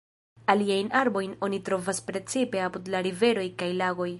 Aliajn 0.53 0.89
arbojn 1.01 1.35
oni 1.47 1.59
trovas 1.69 2.01
precipe 2.09 2.65
apud 2.69 2.91
la 2.95 3.03
riveroj 3.09 3.49
kaj 3.63 3.73
lagoj. 3.83 4.09